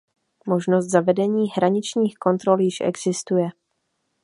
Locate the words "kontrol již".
2.19-2.77